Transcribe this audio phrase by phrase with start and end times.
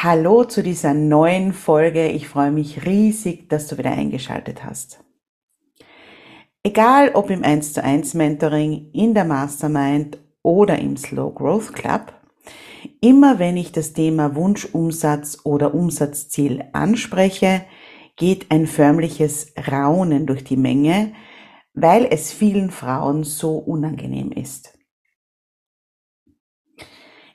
[0.00, 2.06] Hallo zu dieser neuen Folge.
[2.06, 5.02] Ich freue mich riesig, dass du wieder eingeschaltet hast.
[6.62, 12.12] Egal ob im 1 zu 1 Mentoring, in der Mastermind oder im Slow Growth Club,
[13.00, 17.62] immer wenn ich das Thema Wunschumsatz oder Umsatzziel anspreche,
[18.14, 21.12] geht ein förmliches Raunen durch die Menge,
[21.74, 24.77] weil es vielen Frauen so unangenehm ist.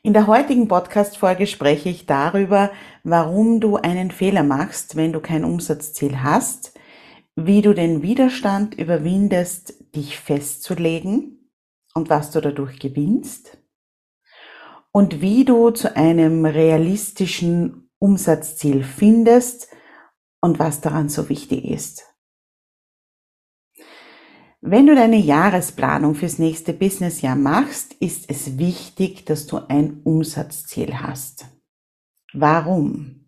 [0.06, 2.72] In der heutigen Podcast-Folge spreche ich darüber,
[3.06, 6.78] warum du einen Fehler machst, wenn du kein Umsatzziel hast,
[7.38, 11.50] wie du den Widerstand überwindest, dich festzulegen
[11.94, 13.58] und was du dadurch gewinnst
[14.92, 19.70] und wie du zu einem realistischen Umsatzziel findest
[20.42, 22.13] und was daran so wichtig ist.
[24.66, 31.02] Wenn du deine Jahresplanung fürs nächste Businessjahr machst, ist es wichtig, dass du ein Umsatzziel
[31.02, 31.48] hast.
[32.32, 33.26] Warum?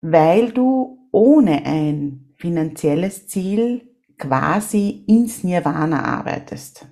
[0.00, 6.86] Weil du ohne ein finanzielles Ziel quasi ins Nirvana arbeitest.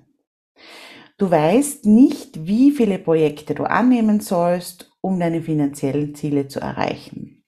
[1.17, 7.38] Du weißt nicht, wie viele Projekte du annehmen sollst, um deine finanziellen Ziele zu erreichen.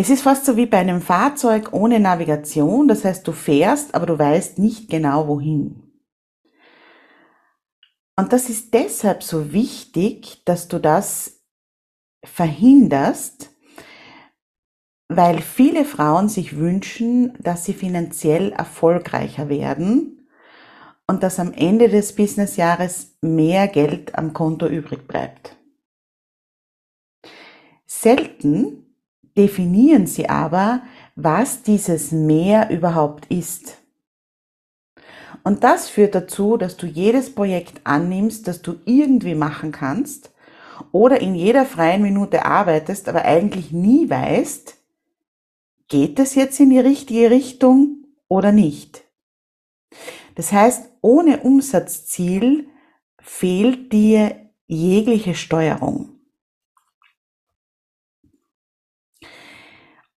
[0.00, 4.06] Es ist fast so wie bei einem Fahrzeug ohne Navigation, das heißt du fährst, aber
[4.06, 5.92] du weißt nicht genau wohin.
[8.14, 11.40] Und das ist deshalb so wichtig, dass du das
[12.24, 13.50] verhinderst,
[15.08, 20.28] weil viele Frauen sich wünschen, dass sie finanziell erfolgreicher werden
[21.08, 25.56] und dass am Ende des Businessjahres mehr Geld am Konto übrig bleibt.
[27.84, 28.84] Selten
[29.38, 30.82] definieren sie aber,
[31.16, 33.78] was dieses Mehr überhaupt ist.
[35.44, 40.32] Und das führt dazu, dass du jedes Projekt annimmst, das du irgendwie machen kannst
[40.92, 44.76] oder in jeder freien Minute arbeitest, aber eigentlich nie weißt,
[45.88, 49.04] geht es jetzt in die richtige Richtung oder nicht.
[50.34, 52.68] Das heißt, ohne Umsatzziel
[53.20, 56.17] fehlt dir jegliche Steuerung.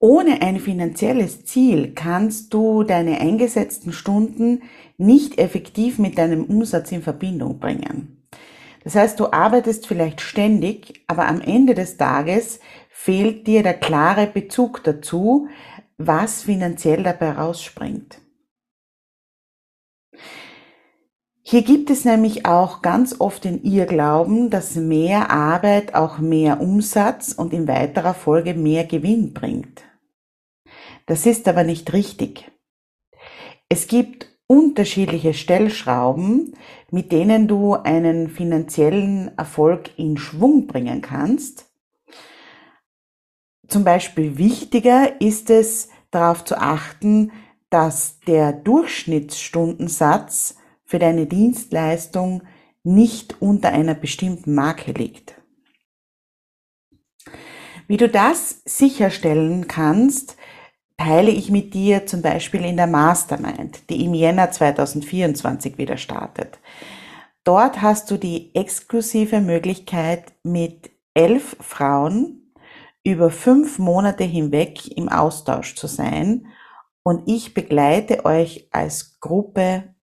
[0.04, 4.64] Ohne ein finanzielles Ziel kannst du deine eingesetzten Stunden
[4.98, 8.28] nicht effektiv mit deinem Umsatz in Verbindung bringen.
[8.84, 12.60] Das heißt, du arbeitest vielleicht ständig, aber am Ende des Tages
[12.90, 15.50] fehlt dir der klare Bezug dazu,
[16.00, 18.18] was finanziell dabei rausspringt.
[21.44, 27.34] Hier gibt es nämlich auch ganz oft den Irrglauben, dass mehr Arbeit auch mehr Umsatz
[27.34, 29.91] und in weiterer Folge mehr Gewinn bringt.
[31.06, 32.52] Das ist aber nicht richtig.
[33.70, 36.58] Es gibt unterschiedliche Stellschrauben,
[36.92, 41.72] mit denen du einen finanziellen Erfolg in Schwung bringen kannst.
[43.68, 47.32] Zum Beispiel wichtiger ist es, darauf zu achten,
[47.70, 52.44] dass der Durchschnittsstundensatz für deine Dienstleistung
[52.84, 55.36] nicht unter einer bestimmten Marke liegt.
[57.88, 60.36] Wie du das sicherstellen kannst,
[61.04, 66.60] teile ich mit dir zum Beispiel in der Mastermind, die im Jänner 2024 wieder startet.
[67.44, 72.54] Dort hast du die exklusive Möglichkeit, mit elf Frauen
[73.04, 76.46] über fünf Monate hinweg im Austausch zu sein
[77.02, 79.96] und ich begleite euch als Gruppe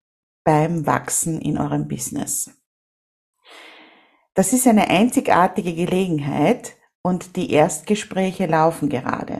[0.43, 2.51] beim Wachsen in eurem Business.
[4.35, 6.73] Das ist eine einzigartige Gelegenheit
[7.03, 9.38] und die Erstgespräche laufen gerade.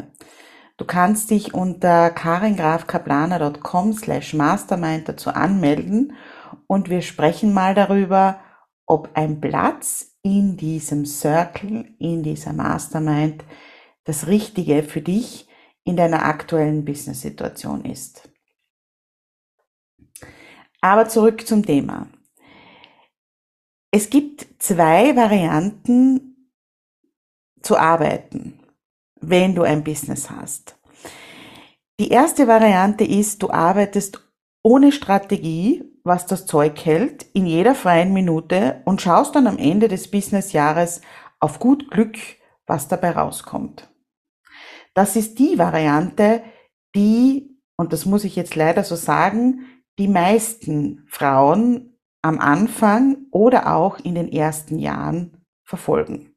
[0.79, 6.15] Du kannst dich unter karingrafkaplaner.com slash mastermind dazu anmelden
[6.69, 8.41] und wir sprechen mal darüber,
[8.87, 13.45] ob ein Platz in diesem Circle, in dieser Mastermind
[14.05, 15.49] das Richtige für dich
[15.83, 18.31] in deiner aktuellen Business-Situation ist.
[20.81, 22.07] Aber zurück zum Thema.
[23.91, 26.53] Es gibt zwei Varianten
[27.63, 28.58] zu arbeiten,
[29.21, 30.77] wenn du ein Business hast.
[32.01, 34.21] Die erste Variante ist, du arbeitest
[34.63, 39.89] ohne Strategie, was das Zeug hält, in jeder freien Minute und schaust dann am Ende
[39.89, 41.01] des Businessjahres
[41.41, 42.17] auf gut Glück,
[42.67, 43.89] was dabei rauskommt.
[44.95, 46.43] Das ist die Variante,
[46.95, 49.67] die, und das muss ich jetzt leider so sagen,
[49.99, 56.35] die meisten Frauen am Anfang oder auch in den ersten Jahren verfolgen.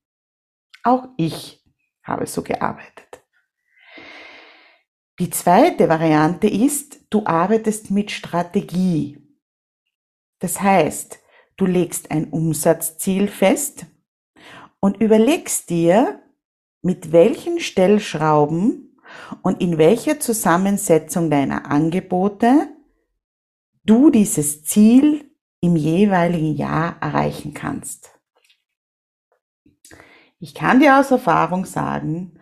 [0.83, 1.60] Auch ich
[2.03, 3.23] habe so gearbeitet.
[5.19, 9.19] Die zweite Variante ist, du arbeitest mit Strategie.
[10.39, 11.19] Das heißt,
[11.57, 13.85] du legst ein Umsatzziel fest
[14.79, 16.21] und überlegst dir,
[16.81, 18.97] mit welchen Stellschrauben
[19.43, 22.69] und in welcher Zusammensetzung deiner Angebote
[23.83, 28.19] du dieses Ziel im jeweiligen Jahr erreichen kannst.
[30.41, 32.39] Ich kann dir aus Erfahrung sagen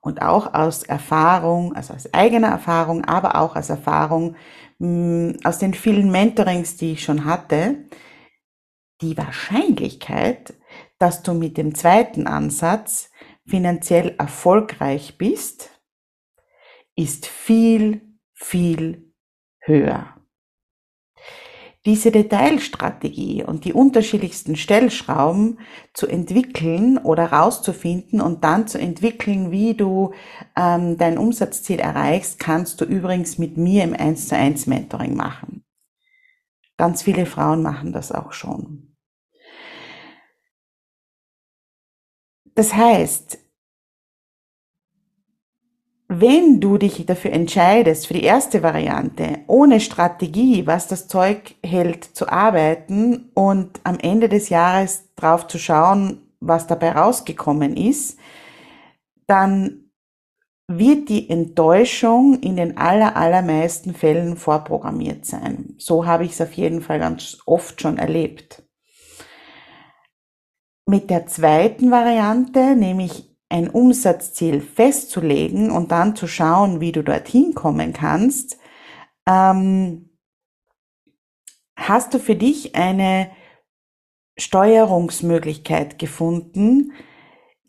[0.00, 4.36] und auch aus Erfahrung, also aus eigener Erfahrung, aber auch aus Erfahrung
[4.78, 7.86] mh, hm, aus den vielen Mentorings, die ich schon hatte,
[9.00, 10.54] die Wahrscheinlichkeit,
[11.00, 13.10] dass du mit dem zweiten Ansatz
[13.48, 15.80] finanziell erfolgreich bist,
[16.94, 19.12] ist viel, viel
[19.58, 20.19] höher.
[21.86, 25.58] Diese Detailstrategie und die unterschiedlichsten Stellschrauben
[25.94, 30.12] zu entwickeln oder rauszufinden und dann zu entwickeln, wie du
[30.56, 35.64] ähm, dein Umsatzziel erreichst, kannst du übrigens mit mir im 1 zu 1 Mentoring machen.
[36.76, 38.96] Ganz viele Frauen machen das auch schon.
[42.54, 43.38] Das heißt,
[46.12, 52.02] wenn du dich dafür entscheidest, für die erste Variante, ohne Strategie, was das Zeug hält,
[52.02, 58.18] zu arbeiten und am Ende des Jahres drauf zu schauen, was dabei rausgekommen ist,
[59.28, 59.92] dann
[60.66, 65.76] wird die Enttäuschung in den aller, allermeisten Fällen vorprogrammiert sein.
[65.78, 68.64] So habe ich es auf jeden Fall ganz oft schon erlebt.
[70.86, 77.54] Mit der zweiten Variante, nämlich ein Umsatzziel festzulegen und dann zu schauen, wie du dorthin
[77.54, 78.58] kommen kannst,
[79.28, 80.10] ähm,
[81.76, 83.30] hast du für dich eine
[84.38, 86.92] Steuerungsmöglichkeit gefunden,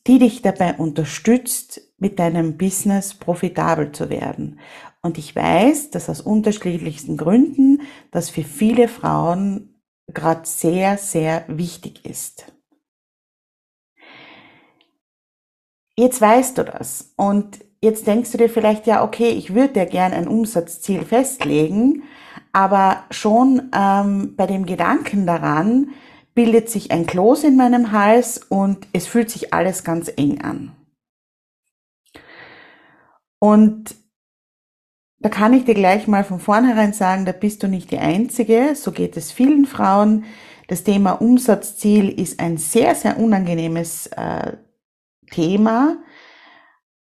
[0.08, 4.60] die dich dabei unterstützt, mit deinem Business profitabel zu werden.
[5.02, 7.82] Und ich weiß, dass aus unterschiedlichsten Gründen
[8.12, 12.52] das für viele Frauen gerade sehr, sehr wichtig ist.
[15.98, 19.86] Jetzt weißt du das und jetzt denkst du dir vielleicht, ja, okay, ich würde ja
[19.86, 22.04] gern ein Umsatzziel festlegen,
[22.54, 25.90] aber schon ähm, bei dem Gedanken daran
[26.34, 30.72] bildet sich ein Kloß in meinem Hals und es fühlt sich alles ganz eng an.
[33.40, 33.96] Und
[35.20, 38.76] da kann ich dir gleich mal von vornherein sagen, da bist du nicht die Einzige,
[38.76, 40.26] so geht es vielen Frauen.
[40.68, 44.54] Das Thema Umsatzziel ist ein sehr, sehr unangenehmes äh,
[45.32, 45.98] Thema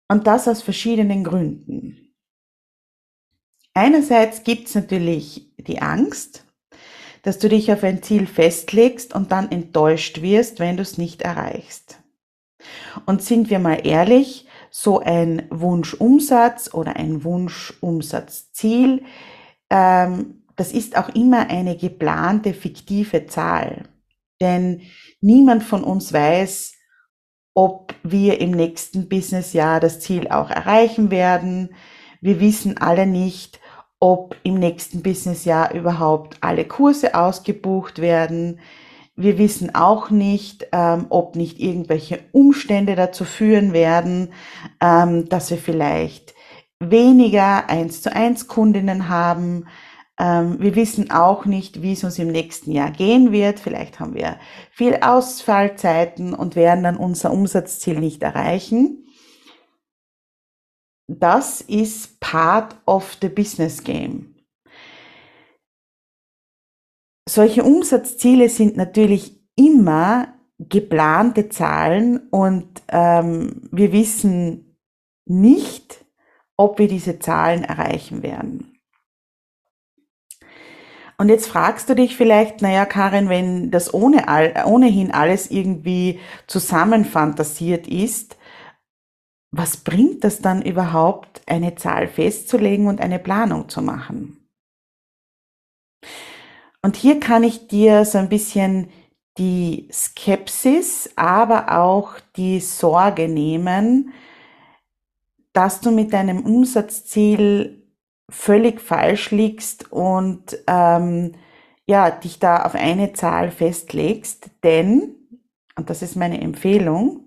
[0.08, 2.14] und das aus verschiedenen Gründen.
[3.74, 6.44] Einerseits gibt es natürlich die Angst,
[7.22, 11.22] dass du dich auf ein Ziel festlegst und dann enttäuscht wirst, wenn du es nicht
[11.22, 11.98] erreichst.
[13.06, 19.04] Und sind wir mal ehrlich, so ein Wunschumsatz oder ein Wunschumsatzziel,
[19.70, 23.84] ähm, das ist auch immer eine geplante fiktive Zahl.
[24.40, 24.82] Denn
[25.20, 26.74] niemand von uns weiß,
[27.54, 31.70] ob wir im nächsten Businessjahr das Ziel auch erreichen werden.
[32.20, 33.60] Wir wissen alle nicht,
[33.98, 38.60] ob im nächsten Businessjahr überhaupt alle Kurse ausgebucht werden.
[39.14, 44.32] Wir wissen auch nicht, ähm, ob nicht irgendwelche Umstände dazu führen werden,
[44.80, 46.34] ähm, dass wir vielleicht
[46.78, 49.66] weniger eins zu eins Kundinnen haben,
[50.20, 53.58] wir wissen auch nicht, wie es uns im nächsten Jahr gehen wird.
[53.58, 54.38] Vielleicht haben wir
[54.70, 59.06] viel Ausfallzeiten und werden dann unser Umsatzziel nicht erreichen.
[61.08, 64.34] Das ist part of the business game.
[67.28, 74.76] Solche Umsatzziele sind natürlich immer geplante Zahlen und ähm, wir wissen
[75.24, 76.04] nicht,
[76.56, 78.69] ob wir diese Zahlen erreichen werden.
[81.20, 86.18] Und jetzt fragst du dich vielleicht, naja, Karin, wenn das ohne all, ohnehin alles irgendwie
[86.46, 88.38] zusammenfantasiert ist,
[89.50, 94.48] was bringt das dann überhaupt, eine Zahl festzulegen und eine Planung zu machen?
[96.80, 98.88] Und hier kann ich dir so ein bisschen
[99.36, 104.14] die Skepsis, aber auch die Sorge nehmen,
[105.52, 107.79] dass du mit deinem Umsatzziel
[108.30, 111.32] völlig falsch liegst und ähm,
[111.86, 115.16] ja, dich da auf eine Zahl festlegst, denn,
[115.76, 117.26] und das ist meine Empfehlung,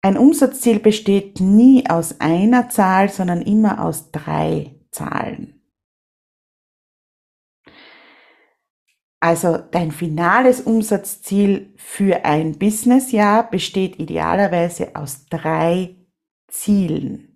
[0.00, 5.62] ein Umsatzziel besteht nie aus einer Zahl, sondern immer aus drei Zahlen.
[9.18, 15.96] Also dein finales Umsatzziel für ein Businessjahr besteht idealerweise aus drei
[16.48, 17.33] Zielen.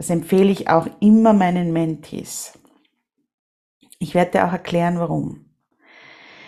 [0.00, 2.58] Das empfehle ich auch immer meinen Mentees.
[3.98, 5.44] Ich werde dir auch erklären, warum.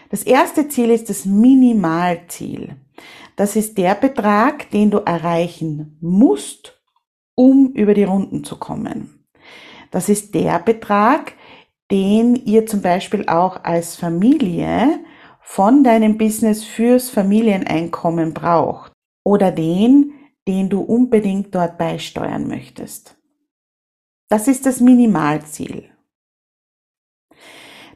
[0.09, 2.77] Das erste Ziel ist das Minimalziel.
[3.37, 6.81] Das ist der Betrag, den du erreichen musst,
[7.35, 9.23] um über die Runden zu kommen.
[9.91, 11.35] Das ist der Betrag,
[11.91, 14.99] den ihr zum Beispiel auch als Familie
[15.43, 18.93] von deinem Business fürs Familieneinkommen braucht
[19.25, 20.15] oder den,
[20.49, 23.19] den du unbedingt dort beisteuern möchtest.
[24.33, 25.91] Das ist das Minimalziel.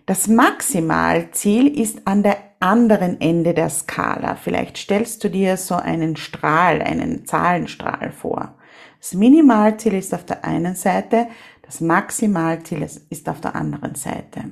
[0.04, 4.34] Das Maximalziel ist an der anderen Ende der Skala.
[4.34, 8.54] Vielleicht stellst du dir so einen Strahl, einen Zahlenstrahl vor.
[9.00, 11.28] Das Minimalziel ist auf der einen Seite,
[11.62, 14.42] das Maximalziel ist auf der anderen Seite.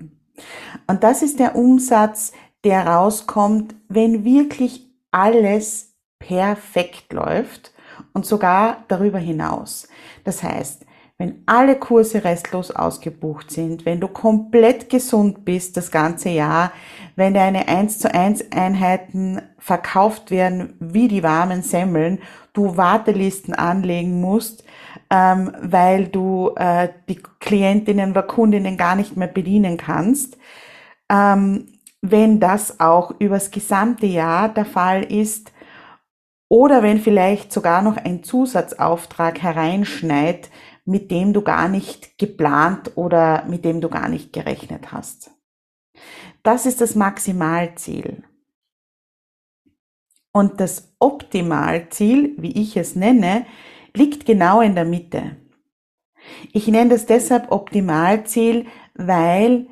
[0.87, 2.33] Und das ist der Umsatz,
[2.65, 7.75] der rauskommt, wenn wirklich alles perfekt läuft
[8.15, 9.87] und sogar darüber hinaus.
[10.25, 16.31] Das heißt, wenn alle Kurse restlos ausgebucht sind, wenn du komplett gesund bist das ganze
[16.31, 16.73] Jahr,
[17.15, 22.19] wenn deine 1 zu 1 Einheiten verkauft werden wie die warmen Semmeln,
[22.53, 24.65] du Wartelisten anlegen musst,
[25.11, 30.37] ähm, weil du äh, die Klientinnen oder Kundinnen gar nicht mehr bedienen kannst.
[31.11, 31.69] Ähm,
[32.03, 35.53] wenn das auch übers gesamte Jahr der Fall ist
[36.49, 40.51] oder wenn vielleicht sogar noch ein Zusatzauftrag hereinschneit,
[40.85, 45.31] mit dem du gar nicht geplant oder mit dem du gar nicht gerechnet hast.
[46.43, 48.25] Das ist das Maximalziel.
[50.33, 53.47] Und das Optimalziel, wie ich es nenne,
[53.95, 55.37] liegt genau in der Mitte.
[56.53, 59.69] Ich nenne das deshalb Optimalziel, weil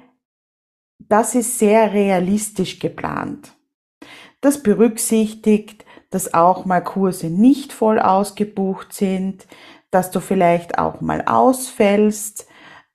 [0.99, 3.53] das ist sehr realistisch geplant.
[4.41, 9.47] Das berücksichtigt, dass auch mal Kurse nicht voll ausgebucht sind,
[9.93, 12.47] dass du vielleicht auch mal ausfällst,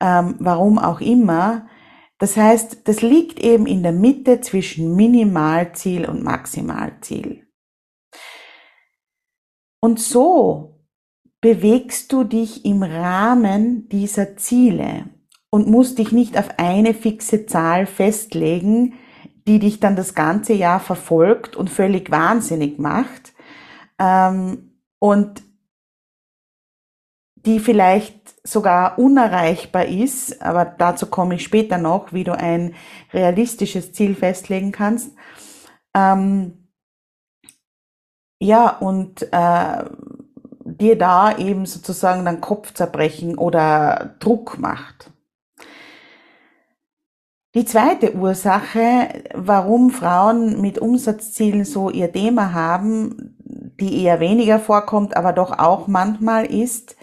[0.02, 1.68] ähm, warum auch immer.
[2.18, 7.48] Das heißt, das liegt eben in der Mitte zwischen Minimalziel und Maximalziel.
[9.80, 10.82] Und so
[11.40, 15.06] bewegst du dich im Rahmen dieser Ziele
[15.52, 18.96] und musst dich nicht auf eine fixe Zahl festlegen,
[19.48, 23.34] die dich dann das ganze Jahr verfolgt und völlig wahnsinnig macht
[24.00, 25.44] ähm, und
[27.48, 32.76] die vielleicht sogar unerreichbar ist, aber dazu komme ich später noch, wie du ein
[33.14, 35.12] realistisches Ziel festlegen kannst.
[35.94, 36.68] Ähm,
[38.40, 39.86] ja, und äh,
[40.66, 45.12] dir da eben sozusagen dann Kopfzerbrechen oder Druck macht.
[47.56, 53.38] Die zweite Ursache, warum Frauen mit Umsatzzielen so ihr Thema haben,
[53.80, 56.98] die eher weniger vorkommt, aber doch auch manchmal ist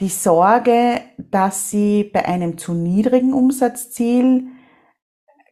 [0.00, 4.48] die Sorge, dass sie bei einem zu niedrigen Umsatzziel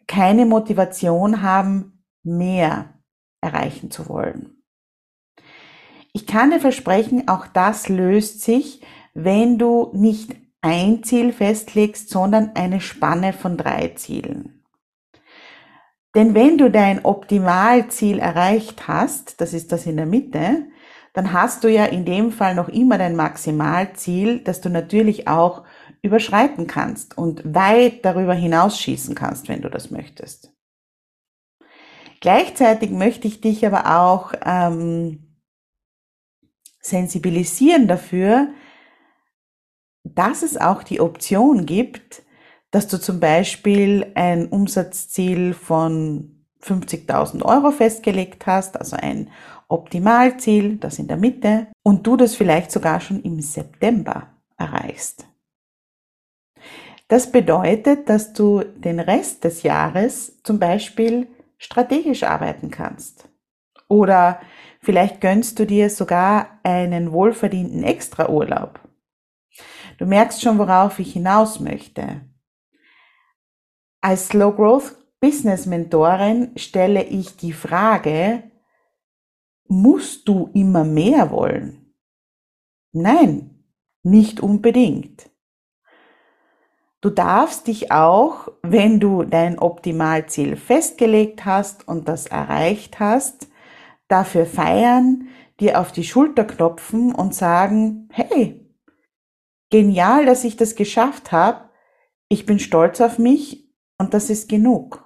[0.06, 2.94] keine Motivation haben, mehr
[3.40, 4.62] erreichen zu wollen.
[6.12, 8.82] Ich kann dir versprechen, auch das löst sich,
[9.14, 14.64] wenn du nicht ein Ziel festlegst, sondern eine Spanne von drei Zielen.
[16.14, 20.68] Denn wenn du dein Optimalziel erreicht hast, das ist das in der Mitte,
[21.14, 25.64] dann hast du ja in dem Fall noch immer dein Maximalziel, das du natürlich auch
[26.02, 30.52] überschreiten kannst und weit darüber hinausschießen kannst, wenn du das möchtest.
[32.20, 35.38] Gleichzeitig möchte ich dich aber auch ähm,
[36.80, 38.48] sensibilisieren dafür,
[40.02, 42.24] dass es auch die Option gibt,
[42.72, 46.33] dass du zum Beispiel ein Umsatzziel von
[46.64, 49.30] 50.000 Euro festgelegt hast, also ein
[49.68, 55.26] Optimalziel, das in der Mitte, und du das vielleicht sogar schon im September erreichst.
[57.08, 61.28] Das bedeutet, dass du den Rest des Jahres zum Beispiel
[61.58, 63.28] strategisch arbeiten kannst
[63.88, 64.40] Oder
[64.80, 68.80] vielleicht gönnst du dir sogar einen wohlverdienten Extraurlaub.
[69.98, 72.22] Du merkst schon, worauf ich hinaus möchte.
[74.00, 78.42] Als Slow Growth Business Mentorin stelle ich die Frage,
[79.66, 81.94] musst du immer mehr wollen?
[82.92, 83.64] Nein,
[84.02, 85.30] nicht unbedingt.
[87.00, 93.48] Du darfst dich auch, wenn du dein Optimalziel festgelegt hast und das erreicht hast,
[94.08, 95.28] dafür feiern,
[95.58, 98.70] dir auf die Schulter klopfen und sagen, hey,
[99.70, 101.70] genial, dass ich das geschafft habe,
[102.28, 105.03] ich bin stolz auf mich und das ist genug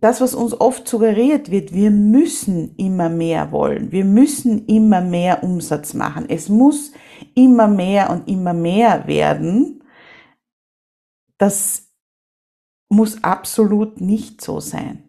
[0.00, 5.44] das, was uns oft suggeriert wird, wir müssen immer mehr wollen, wir müssen immer mehr
[5.44, 6.92] Umsatz machen, es muss
[7.34, 9.84] immer mehr und immer mehr werden,
[11.36, 11.88] das
[12.88, 15.08] muss absolut nicht so sein.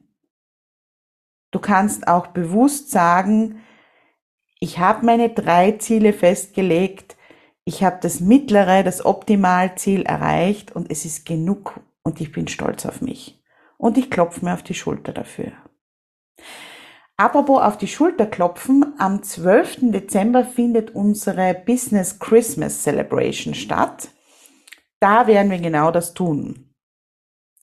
[1.51, 3.61] Du kannst auch bewusst sagen,
[4.59, 7.17] ich habe meine drei Ziele festgelegt,
[7.63, 12.85] ich habe das mittlere, das Optimalziel erreicht und es ist genug und ich bin stolz
[12.85, 13.40] auf mich
[13.81, 15.51] und ich klopfe mir auf die Schulter dafür.
[17.17, 19.91] Apropos auf die Schulter klopfen, am 12.
[19.91, 24.09] Dezember findet unsere Business Christmas Celebration statt.
[24.99, 26.73] Da werden wir genau das tun.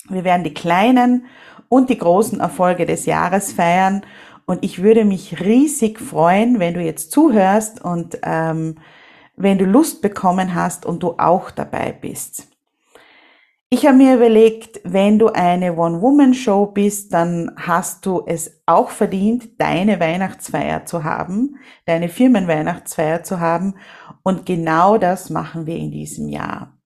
[0.08, 1.26] Wir werden die kleinen
[1.68, 4.02] und die großen Erfolge des Jahres feiern
[4.44, 8.76] und ich würde mich riesig freuen, wenn du jetzt zuhörst und ähm,
[9.36, 12.48] wenn du Lust bekommen hast und du auch dabei bist.
[13.70, 19.60] Ich habe mir überlegt, wenn du eine One-Woman-Show bist, dann hast du es auch verdient,
[19.60, 23.74] deine Weihnachtsfeier zu haben, deine Firmenweihnachtsfeier zu haben.
[24.22, 26.78] Und genau das machen wir in diesem Jahr.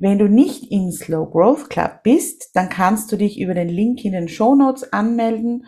[0.00, 4.04] Wenn du nicht im Slow Growth Club bist, dann kannst du dich über den Link
[4.04, 5.66] in den Show Notes anmelden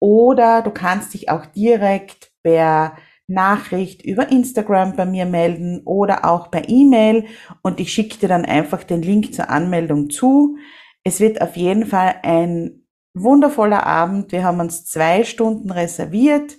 [0.00, 6.50] oder du kannst dich auch direkt per Nachricht über Instagram bei mir melden oder auch
[6.50, 7.26] per E-Mail
[7.62, 10.58] und ich schicke dir dann einfach den Link zur Anmeldung zu.
[11.04, 12.84] Es wird auf jeden Fall ein
[13.14, 14.32] wundervoller Abend.
[14.32, 16.56] Wir haben uns zwei Stunden reserviert.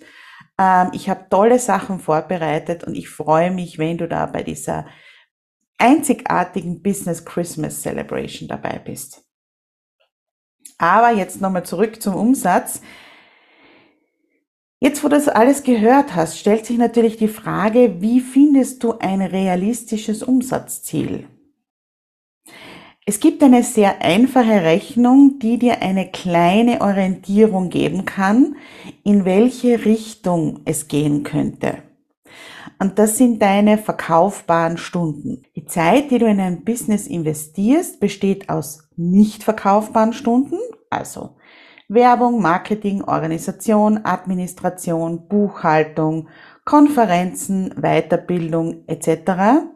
[0.58, 4.88] Ähm, ich habe tolle Sachen vorbereitet und ich freue mich, wenn du da bei dieser
[5.78, 9.24] einzigartigen Business Christmas Celebration dabei bist.
[10.78, 12.82] Aber jetzt nochmal zurück zum Umsatz.
[14.80, 18.94] Jetzt, wo du das alles gehört hast, stellt sich natürlich die Frage, wie findest du
[19.00, 21.28] ein realistisches Umsatzziel?
[23.08, 28.56] Es gibt eine sehr einfache Rechnung, die dir eine kleine Orientierung geben kann,
[29.04, 31.78] in welche Richtung es gehen könnte.
[32.80, 35.44] Und das sind deine verkaufbaren Stunden.
[35.56, 40.58] Die Zeit, die du in ein Business investierst, besteht aus nicht verkaufbaren Stunden,
[40.90, 41.36] also
[41.88, 46.30] Werbung, Marketing, Organisation, Administration, Buchhaltung,
[46.64, 49.68] Konferenzen, Weiterbildung etc.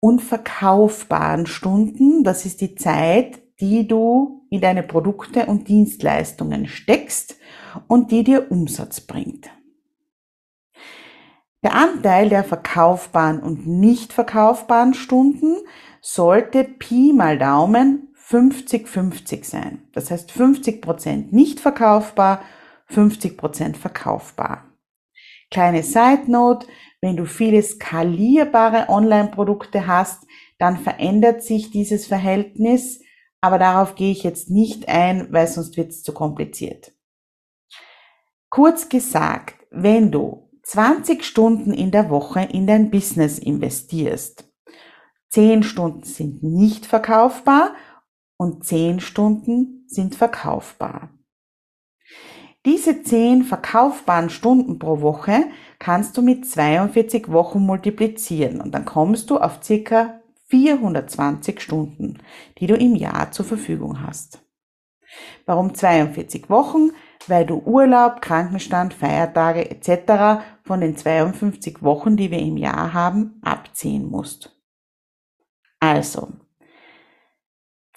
[0.00, 7.36] Und verkaufbaren Stunden, das ist die Zeit, die du in deine Produkte und Dienstleistungen steckst
[7.86, 9.50] und die dir Umsatz bringt.
[11.62, 15.56] Der Anteil der verkaufbaren und nicht verkaufbaren Stunden
[16.00, 19.88] sollte Pi mal Daumen 50-50 sein.
[19.92, 22.42] Das heißt 50 Prozent nicht verkaufbar,
[22.86, 24.64] 50 Prozent verkaufbar.
[25.50, 26.66] Kleine Side Note,
[27.00, 30.26] wenn du viele skalierbare Online-Produkte hast,
[30.58, 33.00] dann verändert sich dieses Verhältnis,
[33.40, 36.92] aber darauf gehe ich jetzt nicht ein, weil sonst wird es zu kompliziert.
[38.50, 44.44] Kurz gesagt, wenn du 20 Stunden in der Woche in dein Business investierst,
[45.30, 47.74] 10 Stunden sind nicht verkaufbar
[48.38, 51.10] und 10 Stunden sind verkaufbar.
[52.64, 55.44] Diese 10 verkaufbaren Stunden pro Woche
[55.78, 62.18] kannst du mit 42 Wochen multiplizieren und dann kommst du auf circa 420 Stunden,
[62.58, 64.40] die du im Jahr zur Verfügung hast.
[65.46, 66.90] Warum 42 Wochen?
[67.26, 70.42] Weil du Urlaub, Krankenstand, Feiertage etc.
[70.62, 74.58] von den 52 Wochen, die wir im Jahr haben, abziehen musst.
[75.80, 76.32] Also,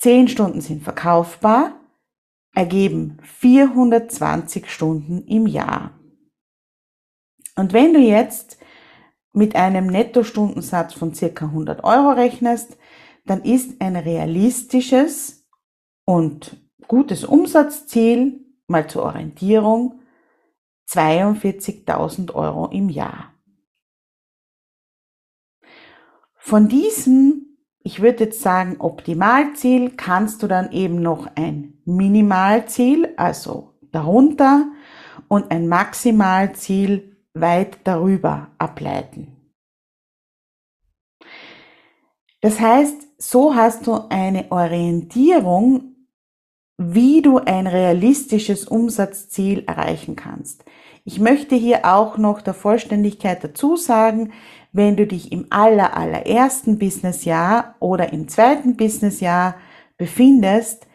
[0.02, 1.80] 10 Stunden sind verkaufbar,
[2.56, 5.92] ergeben 420 Stunden im Jahr.
[7.56, 8.58] Und wenn du jetzt
[9.32, 12.80] mit einem Nettostundensatz von circa 100 Euro rechnest,
[13.26, 15.48] dann ist ein realistisches
[16.04, 20.02] und gutes Umsatzziel, mal zur Orientierung,
[20.90, 23.36] 42.000 Euro im Jahr.
[26.38, 27.41] Von diesen
[27.84, 34.68] ich würde jetzt sagen, Optimalziel kannst du dann eben noch ein Minimalziel, also darunter
[35.28, 39.36] und ein Maximalziel weit darüber ableiten.
[42.42, 45.96] Das heißt, so hast du eine Orientierung,
[46.78, 50.66] wie du ein realistisches Umsatzziel erreichen kannst.
[51.04, 54.34] Ich möchte hier auch noch der Vollständigkeit dazu sagen,
[54.72, 59.56] wenn du dich im aller, allerersten Businessjahr oder im zweiten Businessjahr
[59.98, 60.88] befindest,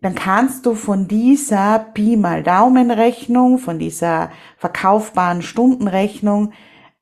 [0.00, 6.52] dann kannst du von dieser Pi mal Daumen Rechnung, von dieser verkaufbaren Stundenrechnung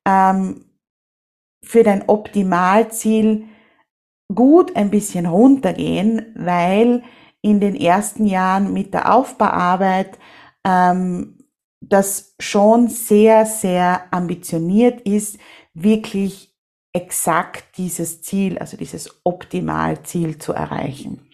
[0.07, 0.67] ähm,
[1.65, 3.47] für dein Optimalziel
[4.35, 7.03] gut ein bisschen runtergehen, weil
[7.43, 10.19] in den ersten Jahren mit der Aufbauarbeit
[10.67, 11.39] ähm,
[11.81, 15.39] das schon sehr, sehr ambitioniert ist,
[15.83, 16.55] wirklich
[16.93, 21.27] exakt dieses Ziel, also dieses Optimalziel zu erreichen.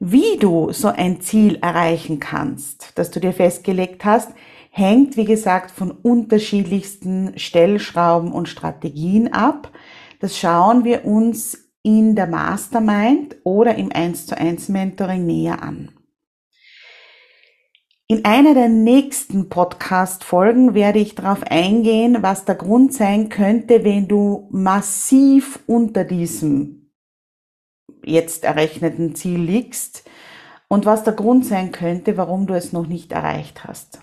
[0.00, 4.32] Wie du so ein Ziel erreichen kannst, das du dir festgelegt hast,
[4.70, 9.70] hängt, wie gesagt, von unterschiedlichsten Stellschrauben und Strategien ab.
[10.20, 15.92] Das schauen wir uns in der Mastermind oder im 1 zu 1 Mentoring näher an.
[18.06, 24.08] In einer der nächsten Podcast-Folgen werde ich darauf eingehen, was der Grund sein könnte, wenn
[24.08, 26.92] du massiv unter diesem
[28.04, 30.04] jetzt errechneten Ziel liegst
[30.68, 34.00] und was der Grund sein könnte, warum du es noch nicht erreicht hast.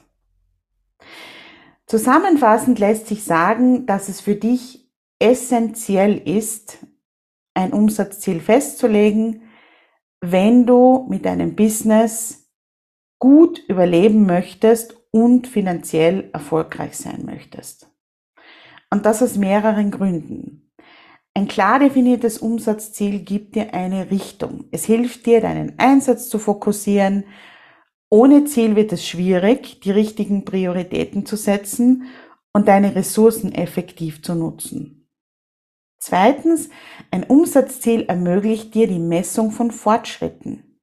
[1.86, 6.80] Zusammenfassend lässt sich sagen, dass es für dich essentiell ist,
[7.54, 9.44] ein Umsatzziel festzulegen,
[10.22, 12.41] wenn du mit deinem Business
[13.22, 17.88] gut überleben möchtest und finanziell erfolgreich sein möchtest.
[18.90, 20.72] Und das aus mehreren Gründen.
[21.36, 24.66] Ein klar definiertes Umsatzziel gibt dir eine Richtung.
[24.72, 27.26] Es hilft dir, deinen Einsatz zu fokussieren.
[28.10, 32.08] Ohne Ziel wird es schwierig, die richtigen Prioritäten zu setzen
[32.54, 35.08] und deine Ressourcen effektiv zu nutzen.
[36.00, 36.70] Zweitens,
[37.12, 40.80] ein Umsatzziel ermöglicht dir die Messung von Fortschritten.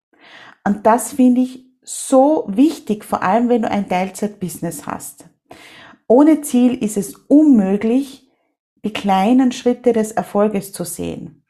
[0.64, 5.30] Und das finde ich so wichtig, vor allem wenn du ein Teilzeitbusiness hast.
[6.06, 8.28] Ohne Ziel ist es unmöglich,
[8.84, 11.44] die kleinen Schritte des Erfolges zu sehen,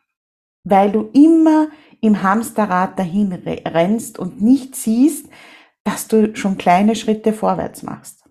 [0.63, 1.69] weil du immer
[2.01, 5.27] im Hamsterrad dahin rennst und nicht siehst,
[5.83, 8.25] dass du schon kleine Schritte vorwärts machst.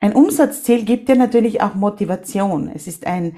[0.00, 2.70] Ein Umsatzziel gibt dir natürlich auch Motivation.
[2.74, 3.36] Es ist ein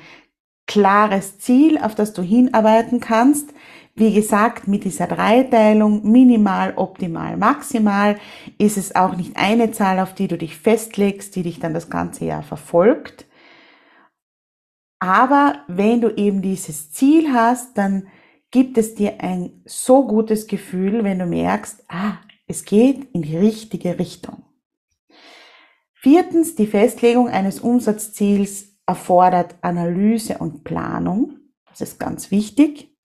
[0.68, 3.53] klares Ziel, auf das du hinarbeiten kannst.
[3.99, 8.19] Wie gesagt, mit dieser Dreiteilung minimal, optimal, maximal
[8.59, 11.89] ist es auch nicht eine Zahl, auf die du dich festlegst, die dich dann das
[11.89, 13.25] ganze Jahr verfolgt.
[14.99, 18.09] Aber wenn du eben dieses Ziel hast, dann
[18.51, 23.37] gibt es dir ein so gutes Gefühl, wenn du merkst, ah, es geht in die
[23.39, 24.43] richtige Richtung.
[25.95, 31.39] Viertens, die Festlegung eines Umsatzziels erfordert Analyse und Planung.
[31.71, 32.96] Das ist ganz wichtig.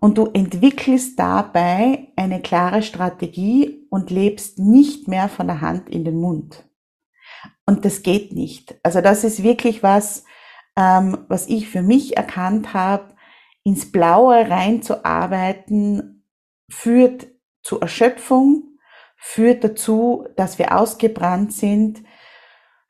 [0.00, 6.04] Und du entwickelst dabei eine klare Strategie und lebst nicht mehr von der Hand in
[6.04, 6.64] den Mund.
[7.64, 8.78] Und das geht nicht.
[8.82, 10.24] Also das ist wirklich was,
[10.76, 13.14] ähm, was ich für mich erkannt habe.
[13.64, 16.24] Ins Blaue reinzuarbeiten
[16.70, 17.26] führt
[17.62, 18.78] zu Erschöpfung,
[19.16, 22.04] führt dazu, dass wir ausgebrannt sind,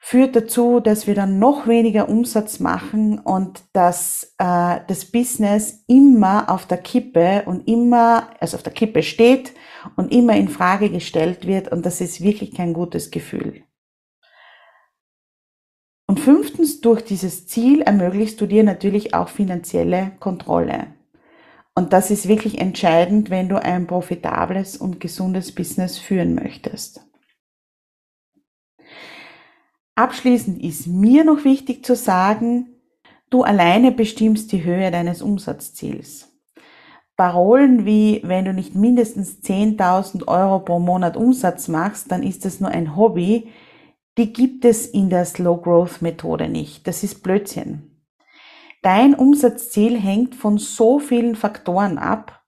[0.08, 6.48] führt dazu, dass wir dann noch weniger Umsatz machen und dass äh, das Business immer
[6.48, 9.52] auf der Kippe und immer, also auf der Kippe steht
[9.96, 13.64] und immer in Frage gestellt wird und das ist wirklich kein gutes Gefühl.
[16.06, 20.86] Und fünftens, durch dieses Ziel ermöglichst du dir natürlich auch finanzielle Kontrolle.
[21.74, 27.05] Und das ist wirklich entscheidend, wenn du ein profitables und gesundes Business führen möchtest.
[29.96, 32.68] Abschließend ist mir noch wichtig zu sagen,
[33.30, 36.32] du alleine bestimmst die Höhe deines Umsatzziels.
[37.16, 42.60] Parolen wie, wenn du nicht mindestens 10.000 Euro pro Monat Umsatz machst, dann ist das
[42.60, 43.50] nur ein Hobby,
[44.18, 46.86] die gibt es in der Slow Growth Methode nicht.
[46.86, 48.02] Das ist Blödsinn.
[48.82, 52.44] Dein Umsatzziel hängt von so vielen Faktoren ab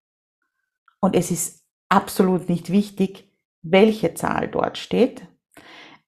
[1.00, 3.32] und es ist absolut nicht wichtig,
[3.62, 5.26] welche Zahl dort steht.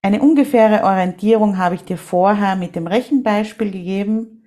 [0.03, 4.45] Eine ungefähre Orientierung habe ich dir vorher mit dem Rechenbeispiel gegeben.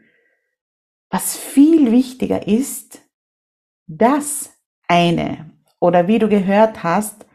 [1.10, 3.00] Was viel wichtiger ist,
[3.86, 4.50] dass
[4.88, 7.26] eine oder wie du gehört hast,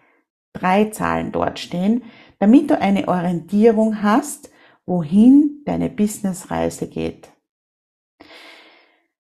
[0.54, 2.04] drei Zahlen dort stehen,
[2.40, 4.50] damit du eine Orientierung hast,
[4.86, 7.30] wohin deine Businessreise geht.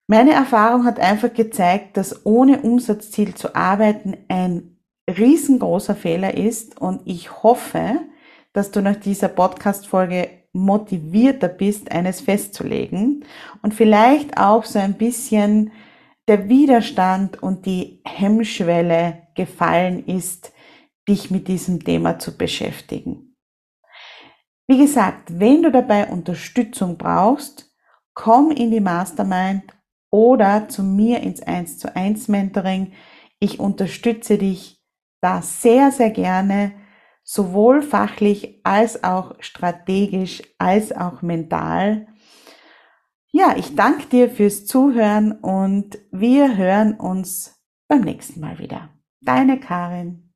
[0.08, 4.78] Meine Erfahrung hat einfach gezeigt, dass ohne Umsatzziel zu arbeiten ein
[5.10, 8.00] riesengroßer Fehler ist und ich hoffe,
[8.58, 13.24] dass du nach dieser Podcast-Folge motivierter bist, eines festzulegen
[13.62, 15.72] und vielleicht auch so ein bisschen
[16.28, 20.54] der Widerstand und die Hemmschwelle gefallen ist,
[21.08, 23.36] dich mit diesem Thema zu beschäftigen.
[24.68, 27.72] Wie gesagt, wenn du dabei Unterstützung brauchst,
[28.16, 29.72] komm in die Mastermind
[30.10, 32.94] oder zu mir ins 1 zu 1 Mentoring.
[33.40, 34.82] Ich unterstütze dich
[35.22, 36.87] da sehr, sehr gerne,
[37.28, 42.08] sowohl fachlich als auch strategisch als auch mental.
[43.32, 48.90] Ja, ich danke dir fürs Zuhören und wir hören uns beim nächsten Mal wieder.
[49.20, 50.27] Deine Karin.